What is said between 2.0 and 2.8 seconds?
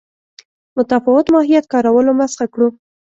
مسخه کړو.